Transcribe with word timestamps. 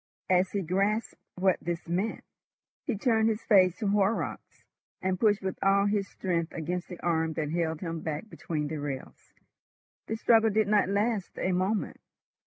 As 0.31 0.53
he 0.53 0.63
grasped 0.63 1.19
what 1.35 1.59
this 1.61 1.87
meant, 1.87 2.23
he 2.87 2.97
turned 2.97 3.29
his 3.29 3.43
face 3.43 3.77
to 3.77 3.87
Horrocks, 3.87 4.63
and 4.99 5.19
pushed 5.19 5.43
with 5.43 5.59
all 5.61 5.85
his 5.85 6.07
strength 6.07 6.51
against 6.53 6.87
the 6.87 6.99
arm 7.01 7.33
that 7.33 7.51
held 7.51 7.81
him 7.81 7.99
back 7.99 8.27
between 8.27 8.67
the 8.67 8.77
rails. 8.77 9.31
The 10.07 10.15
struggle 10.15 10.49
did 10.49 10.67
not 10.67 10.89
last 10.89 11.37
a 11.37 11.51
moment. 11.51 11.99